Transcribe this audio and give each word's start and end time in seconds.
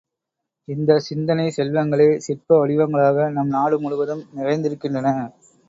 இந்தச் 0.67 1.05
சிந்தனைச் 1.07 1.57
செல்வங்களே 1.57 2.09
சிற்ப 2.19 2.59
வடிவங்களாக 2.59 3.29
நம் 3.29 3.47
நாடு 3.49 3.79
முழுவதும் 3.79 4.27
நிறைந்திருக்கின்றன. 4.33 5.07